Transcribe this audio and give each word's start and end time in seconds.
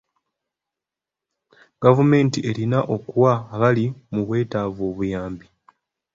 Gavumenti 1.83 2.39
erina 2.49 2.79
okuwa 2.95 3.33
abali 3.53 3.85
mu 4.13 4.21
bwetaavu 4.27 4.81
obuyambi. 4.89 5.47